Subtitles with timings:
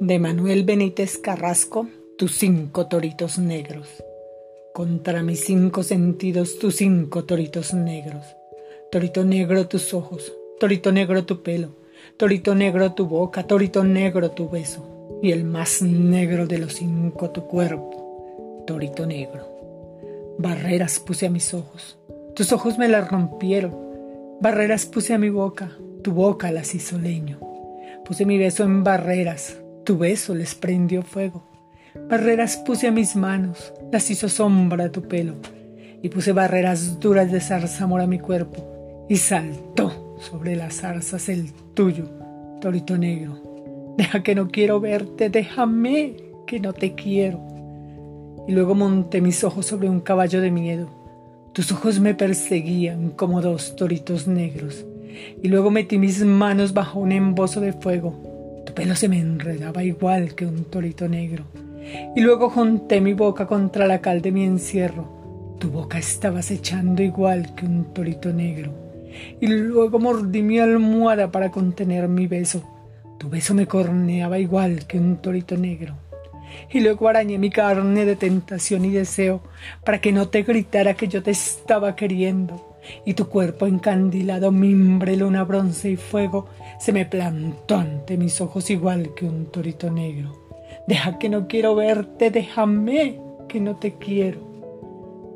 [0.00, 3.88] de Manuel Benítez Carrasco, tus cinco toritos negros.
[4.72, 8.24] Contra mis cinco sentidos, tus cinco toritos negros.
[8.92, 11.70] Torito negro tus ojos, torito negro tu pelo,
[12.16, 17.30] torito negro tu boca, torito negro tu beso, y el más negro de los cinco
[17.30, 19.48] tu cuerpo, torito negro.
[20.38, 21.98] Barreras puse a mis ojos,
[22.36, 23.74] tus ojos me las rompieron,
[24.40, 27.40] barreras puse a mi boca, tu boca las hizo leño.
[28.04, 31.44] Puse mi beso en barreras, tu beso les prendió fuego.
[32.10, 35.36] Barreras puse a mis manos, las hizo sombra tu pelo.
[36.02, 39.06] Y puse barreras duras de zarzamora a mi cuerpo.
[39.08, 42.04] Y saltó sobre las zarzas el tuyo,
[42.60, 43.94] torito negro.
[43.96, 46.16] Deja que no quiero verte, déjame
[46.46, 47.40] que no te quiero.
[48.46, 50.90] Y luego monté mis ojos sobre un caballo de miedo.
[51.54, 54.84] Tus ojos me perseguían como dos toritos negros.
[55.42, 58.37] Y luego metí mis manos bajo un embozo de fuego
[58.78, 61.42] pelo se me enredaba igual que un torito negro.
[62.14, 65.56] Y luego junté mi boca contra la cal de mi encierro.
[65.58, 68.72] Tu boca estaba echando igual que un torito negro.
[69.40, 72.62] Y luego mordí mi almohada para contener mi beso.
[73.18, 75.96] Tu beso me corneaba igual que un torito negro.
[76.70, 79.40] Y luego arañé mi carne de tentación y deseo
[79.84, 82.67] para que no te gritara que yo te estaba queriendo
[83.04, 86.46] y tu cuerpo encandilado, mimbre, luna, bronce y fuego,
[86.78, 90.32] se me plantó ante mis ojos igual que un torito negro.
[90.86, 94.40] Deja que no quiero verte, déjame que no te quiero.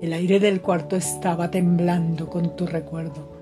[0.00, 3.32] El aire del cuarto estaba temblando con tu recuerdo.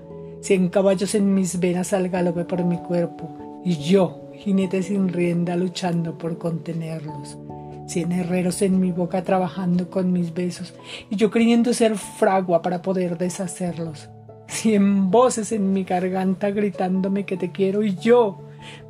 [0.41, 5.55] Cien caballos en mis venas al galope por mi cuerpo, y yo, jinete sin rienda,
[5.55, 7.37] luchando por contenerlos
[7.85, 10.73] cien herreros en mi boca trabajando con mis besos,
[11.09, 14.09] y yo creyendo ser fragua para poder deshacerlos.
[14.47, 18.39] Cien voces en mi garganta gritándome que te quiero, y yo,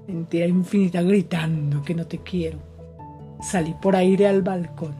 [0.07, 2.59] mentira infinita, gritando que no te quiero.
[3.41, 4.95] Salí por aire al balcón.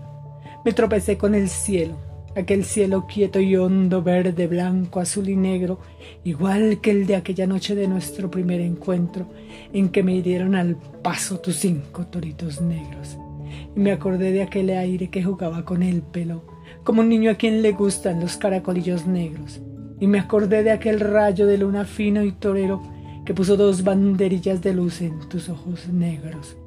[0.64, 1.96] Me tropecé con el cielo,
[2.36, 5.80] aquel cielo quieto y hondo, verde, blanco, azul y negro,
[6.24, 9.28] igual que el de aquella noche de nuestro primer encuentro,
[9.74, 13.18] en que me hirieron al paso tus cinco toritos negros
[13.76, 16.44] y me acordé de aquel aire que jugaba con el pelo,
[16.84, 19.62] como un niño a quien le gustan los caracolillos negros,
[20.00, 22.82] y me acordé de aquel rayo de luna fino y torero
[23.26, 26.58] que puso dos banderillas de luz en tus ojos negros,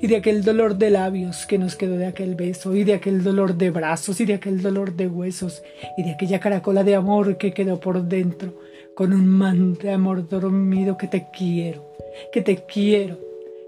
[0.00, 3.22] y de aquel dolor de labios que nos quedó de aquel beso, y de aquel
[3.22, 5.62] dolor de brazos, y de aquel dolor de huesos,
[5.98, 8.58] y de aquella caracola de amor que quedó por dentro,
[8.94, 11.84] con un man de amor dormido que te quiero,
[12.32, 13.18] que te quiero.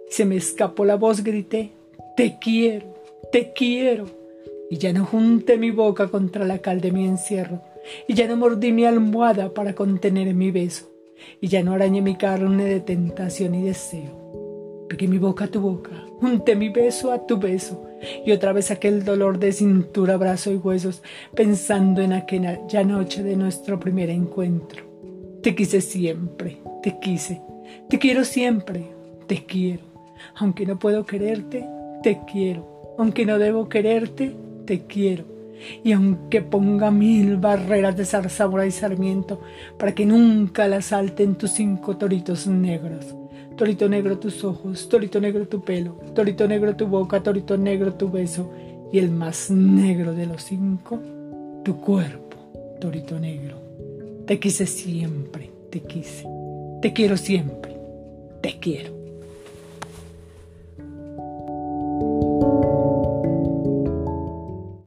[0.08, 1.72] Se me escapó la voz, grité,
[2.18, 2.96] te quiero,
[3.30, 4.06] te quiero.
[4.68, 7.62] Y ya no junté mi boca contra la cal de mi encierro,
[8.08, 10.90] y ya no mordí mi almohada para contener mi beso,
[11.40, 14.86] y ya no arañé mi carne de tentación y deseo.
[14.88, 17.86] Pegué mi boca a tu boca, junté mi beso a tu beso,
[18.26, 21.04] y otra vez aquel dolor de cintura, brazo y huesos,
[21.36, 24.82] pensando en aquella noche de nuestro primer encuentro.
[25.40, 27.40] Te quise siempre, te quise,
[27.88, 28.88] te quiero siempre,
[29.28, 29.84] te quiero,
[30.34, 31.64] aunque no puedo quererte,
[32.02, 32.94] te quiero.
[32.98, 35.24] Aunque no debo quererte, te quiero.
[35.82, 39.40] Y aunque ponga mil barreras de zarzamora y sarmiento
[39.78, 43.14] para que nunca la salten tus cinco toritos negros.
[43.56, 48.08] Torito negro tus ojos, torito negro tu pelo, torito negro tu boca, torito negro tu
[48.08, 48.52] beso
[48.92, 51.00] y el más negro de los cinco,
[51.64, 52.36] tu cuerpo,
[52.80, 53.56] torito negro.
[54.26, 56.24] Te quise siempre, te quise.
[56.80, 57.76] Te quiero siempre,
[58.40, 58.97] te quiero.